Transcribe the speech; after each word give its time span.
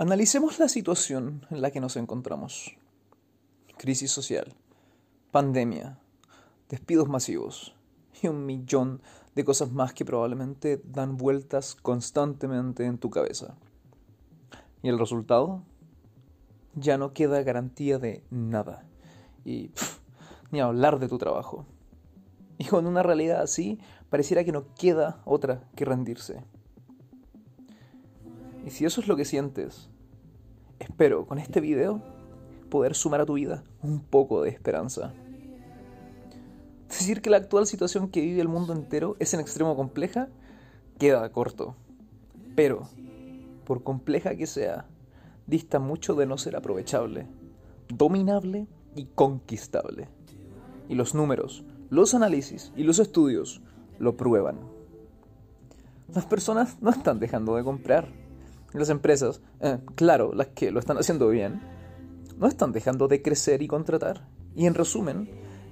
Analicemos 0.00 0.60
la 0.60 0.68
situación 0.68 1.44
en 1.50 1.60
la 1.60 1.72
que 1.72 1.80
nos 1.80 1.96
encontramos. 1.96 2.76
Crisis 3.78 4.12
social, 4.12 4.54
pandemia, 5.32 5.98
despidos 6.68 7.08
masivos 7.08 7.74
y 8.22 8.28
un 8.28 8.46
millón 8.46 9.02
de 9.34 9.44
cosas 9.44 9.72
más 9.72 9.94
que 9.94 10.04
probablemente 10.04 10.80
dan 10.84 11.16
vueltas 11.16 11.74
constantemente 11.74 12.84
en 12.84 12.98
tu 12.98 13.10
cabeza. 13.10 13.56
¿Y 14.84 14.88
el 14.88 15.00
resultado? 15.00 15.64
Ya 16.76 16.96
no 16.96 17.12
queda 17.12 17.42
garantía 17.42 17.98
de 17.98 18.22
nada. 18.30 18.84
Y 19.44 19.72
ni 20.52 20.60
hablar 20.60 21.00
de 21.00 21.08
tu 21.08 21.18
trabajo. 21.18 21.66
Y 22.56 22.66
con 22.66 22.86
una 22.86 23.02
realidad 23.02 23.42
así, 23.42 23.80
pareciera 24.10 24.44
que 24.44 24.52
no 24.52 24.72
queda 24.76 25.20
otra 25.24 25.68
que 25.74 25.84
rendirse. 25.84 26.44
Y 28.68 28.70
si 28.70 28.84
eso 28.84 29.00
es 29.00 29.08
lo 29.08 29.16
que 29.16 29.24
sientes, 29.24 29.88
espero 30.78 31.26
con 31.26 31.38
este 31.38 31.62
video 31.62 32.02
poder 32.68 32.94
sumar 32.94 33.22
a 33.22 33.24
tu 33.24 33.32
vida 33.32 33.64
un 33.82 34.00
poco 34.00 34.42
de 34.42 34.50
esperanza. 34.50 35.14
Decir 36.86 37.22
que 37.22 37.30
la 37.30 37.38
actual 37.38 37.66
situación 37.66 38.10
que 38.10 38.20
vive 38.20 38.42
el 38.42 38.48
mundo 38.48 38.74
entero 38.74 39.16
es 39.20 39.32
en 39.32 39.40
extremo 39.40 39.74
compleja 39.74 40.28
queda 40.98 41.32
corto. 41.32 41.76
Pero, 42.56 42.90
por 43.64 43.82
compleja 43.82 44.36
que 44.36 44.46
sea, 44.46 44.84
dista 45.46 45.78
mucho 45.78 46.14
de 46.14 46.26
no 46.26 46.36
ser 46.36 46.54
aprovechable, 46.54 47.26
dominable 47.88 48.66
y 48.94 49.06
conquistable. 49.06 50.08
Y 50.90 50.94
los 50.94 51.14
números, 51.14 51.64
los 51.88 52.12
análisis 52.12 52.70
y 52.76 52.82
los 52.82 52.98
estudios 52.98 53.62
lo 53.98 54.18
prueban. 54.18 54.58
Las 56.14 56.26
personas 56.26 56.76
no 56.82 56.90
están 56.90 57.18
dejando 57.18 57.56
de 57.56 57.64
comprar 57.64 58.27
las 58.72 58.90
empresas, 58.90 59.40
eh, 59.60 59.78
claro, 59.94 60.32
las 60.34 60.48
que 60.48 60.70
lo 60.70 60.80
están 60.80 60.98
haciendo 60.98 61.28
bien, 61.28 61.60
no 62.38 62.46
están 62.46 62.72
dejando 62.72 63.08
de 63.08 63.22
crecer 63.22 63.62
y 63.62 63.68
contratar. 63.68 64.28
Y 64.54 64.66
en 64.66 64.74
resumen, 64.74 65.30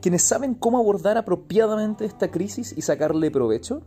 quienes 0.00 0.22
saben 0.22 0.54
cómo 0.54 0.78
abordar 0.78 1.18
apropiadamente 1.18 2.04
esta 2.04 2.30
crisis 2.30 2.74
y 2.76 2.82
sacarle 2.82 3.30
provecho, 3.30 3.82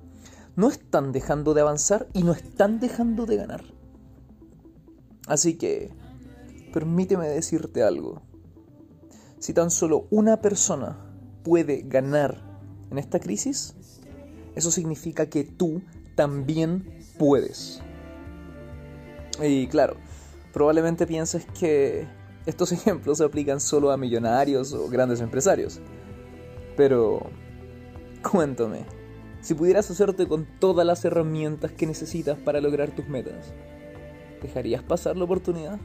no 0.56 0.70
están 0.70 1.11
dejando 1.11 1.53
de 1.53 1.61
avanzar 1.61 2.08
y 2.14 2.23
no 2.23 2.34
están 2.34 2.80
dejando 2.80 3.26
de 3.26 3.38
ganar. 3.38 3.64
Así 5.28 5.58
que, 5.58 5.92
permíteme 6.73 7.28
decirte 7.28 7.83
algo. 7.83 8.22
Si 9.39 9.54
tan 9.54 9.72
solo 9.72 10.08
una 10.11 10.42
persona 10.42 10.98
puede 11.44 11.83
ganar 11.83 12.44
en 12.92 12.98
esta 12.98 13.20
crisis, 13.20 13.76
eso 14.56 14.72
significa 14.72 15.28
que 15.28 15.44
tú 15.44 15.81
también 16.16 17.00
puedes. 17.17 17.81
Y 19.42 19.67
claro, 19.67 19.95
probablemente 20.53 21.08
pienses 21.08 21.45
que 21.59 22.08
estos 22.45 22.72
ejemplos 22.72 23.17
se 23.20 23.25
aplican 23.25 23.59
solo 23.59 23.92
a 23.92 23.98
millonarios 23.98 24.73
o 24.73 24.88
grandes 24.88 25.22
empresarios. 25.22 25.80
Pero, 26.78 27.30
cuéntame, 28.30 28.86
si 29.42 29.53
pudieras 29.53 29.89
hacerte 29.89 30.28
con 30.28 30.45
todas 30.59 30.86
las 30.86 31.03
herramientas 31.03 31.72
que 31.72 31.88
necesitas 31.88 32.38
para 32.38 32.61
lograr 32.61 32.92
tus 32.92 33.08
metas, 33.08 33.53
¿dejarías 34.42 34.83
pasar 34.83 35.17
la 35.17 35.25
oportunidad? 35.25 35.80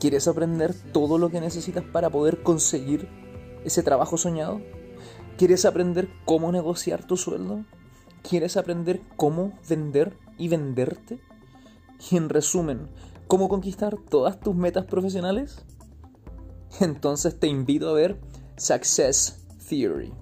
¿Quieres 0.00 0.28
aprender 0.28 0.74
todo 0.92 1.18
lo 1.18 1.30
que 1.30 1.40
necesitas 1.40 1.84
para 1.84 2.10
poder 2.10 2.42
conseguir 2.42 3.08
ese 3.64 3.82
trabajo 3.82 4.18
soñado? 4.18 4.60
¿Quieres 5.38 5.64
aprender 5.64 6.08
cómo 6.24 6.52
negociar 6.52 7.06
tu 7.06 7.16
sueldo? 7.16 7.64
¿Quieres 8.22 8.56
aprender 8.56 9.00
cómo 9.16 9.52
vender 9.68 10.16
y 10.38 10.48
venderte? 10.48 11.20
Y 12.10 12.16
en 12.16 12.28
resumen, 12.28 12.88
¿cómo 13.26 13.48
conquistar 13.48 13.96
todas 13.96 14.40
tus 14.40 14.54
metas 14.54 14.84
profesionales? 14.86 15.64
Entonces 16.80 17.38
te 17.38 17.46
invito 17.46 17.88
a 17.88 17.94
ver 17.94 18.18
Success 18.56 19.44
Theory. 19.68 20.12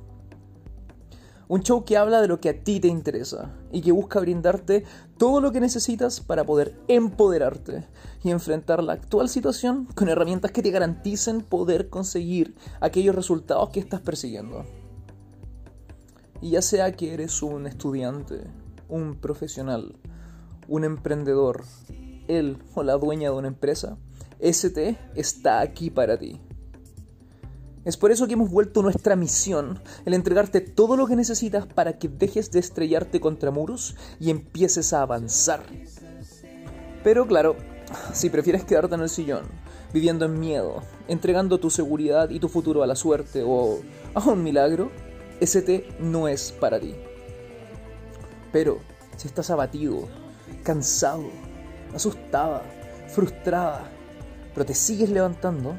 Un 1.47 1.63
show 1.63 1.85
que 1.85 1.99
habla 1.99 2.23
de 2.23 2.29
lo 2.29 2.41
que 2.41 2.49
a 2.49 2.65
ti 2.65 2.81
te 2.81 2.89
interesa 2.89 3.53
y 3.71 3.83
que 3.83 3.93
busca 3.93 4.19
brindarte 4.19 4.85
todo 5.19 5.41
lo 5.41 5.53
que 5.53 5.61
necesitas 5.61 6.21
para 6.21 6.45
poder 6.45 6.81
empoderarte 6.89 7.87
y 8.23 8.31
enfrentar 8.31 8.83
la 8.83 8.95
actual 8.95 9.29
situación 9.29 9.87
con 9.95 10.09
herramientas 10.09 10.53
que 10.53 10.63
te 10.63 10.71
garanticen 10.71 11.43
poder 11.43 11.91
conseguir 11.91 12.55
aquellos 12.81 13.15
resultados 13.15 13.71
que 13.71 13.81
estás 13.81 14.01
persiguiendo. 14.01 14.65
Y 16.45 16.51
ya 16.51 16.61
sea 16.61 16.93
que 16.93 17.15
eres 17.15 17.43
un 17.43 17.67
estudiante, 17.67 18.43
un 18.91 19.15
profesional, 19.15 19.97
un 20.69 20.85
emprendedor, 20.85 21.65
él 22.29 22.59
o 22.75 22.83
la 22.83 22.99
dueña 22.99 23.31
de 23.31 23.37
una 23.37 23.49
empresa, 23.49 23.97
ST 24.41 24.99
está 25.15 25.61
aquí 25.61 25.89
para 25.89 26.19
ti. 26.19 26.43
Es 27.87 27.97
por 27.97 28.13
eso 28.13 28.27
que 28.27 28.35
hemos 28.35 28.51
vuelto 28.51 28.83
nuestra 28.83 29.17
misión 29.17 29.81
el 30.05 30.13
entregarte 30.13 30.61
todo 30.61 30.99
lo 30.99 31.07
que 31.07 31.17
necesitas 31.17 31.67
para 31.67 31.99
que 31.99 32.09
dejes 32.09 32.51
de 32.51 32.59
estrellarte 32.59 33.21
contra 33.21 33.51
muros 33.51 33.97
y 34.21 34.29
empieces 34.29 34.93
a 34.93 35.01
avanzar. 35.01 35.63
Pero 37.03 37.27
claro, 37.27 37.57
si 38.13 38.29
prefieres 38.29 38.65
quedarte 38.65 38.97
en 38.97 39.01
el 39.01 39.09
sillón, 39.09 39.45
viviendo 39.95 40.27
en 40.27 40.39
miedo, 40.39 40.83
entregando 41.09 41.59
tu 41.59 41.71
seguridad 41.71 42.29
y 42.29 42.39
tu 42.39 42.51
futuro 42.51 42.83
a 42.83 42.87
la 42.87 42.97
suerte 42.97 43.43
o 43.47 43.79
a 44.13 44.29
un 44.29 44.43
milagro, 44.43 44.91
ST 45.41 45.99
no 46.01 46.29
es 46.29 46.53
para 46.53 46.81
ti. 46.81 46.95
Pero 48.53 48.79
si 49.17 49.29
estás 49.29 49.51
abatido, 49.51 50.09
cansado, 50.63 51.31
asustada, 51.95 52.63
frustrada, 53.09 53.91
pero 54.53 54.65
te 54.67 54.75
sigues 54.75 55.11
levantando, 55.11 55.77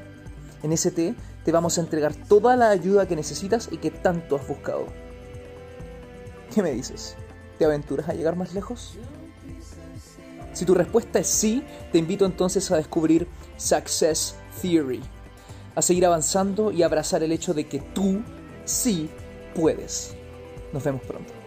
en 0.64 0.74
ST 0.74 1.16
te 1.44 1.52
vamos 1.52 1.78
a 1.78 1.82
entregar 1.82 2.16
toda 2.16 2.56
la 2.56 2.70
ayuda 2.70 3.08
que 3.08 3.16
necesitas 3.16 3.70
y 3.72 3.78
que 3.78 3.92
tanto 3.92 4.36
has 4.36 4.48
buscado. 4.48 4.88
¿Qué 6.54 6.62
me 6.62 6.72
dices? 6.72 7.16
¿Te 7.58 7.66
aventuras 7.66 8.10
a 8.10 8.14
llegar 8.14 8.36
más 8.36 8.54
lejos? 8.54 8.98
Si 10.54 10.66
tu 10.66 10.74
respuesta 10.74 11.20
es 11.20 11.28
sí, 11.28 11.64
te 11.92 11.98
invito 11.98 12.26
entonces 12.26 12.72
a 12.72 12.78
descubrir 12.78 13.28
Success 13.58 14.36
Theory, 14.62 15.02
a 15.76 15.82
seguir 15.82 16.06
avanzando 16.06 16.72
y 16.72 16.82
abrazar 16.82 17.24
el 17.24 17.34
hecho 17.34 17.54
de 17.54 17.68
que 17.68 17.80
tú 17.80 18.24
sí 18.64 19.10
puedes. 19.56 20.14
Nos 20.72 20.84
vemos 20.84 21.02
pronto. 21.02 21.45